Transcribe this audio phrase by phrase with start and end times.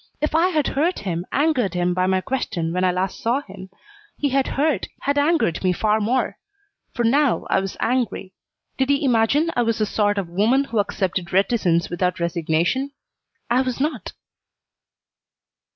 [0.19, 3.69] If I had hurt him, angered him by my question when I last saw him,
[4.17, 6.39] he had hurt, had angered me far more.
[6.91, 8.33] For now I was angry.
[8.79, 12.93] Did he imagine I was the sort of woman who accepted reticence with resignation?
[13.47, 14.13] I was not.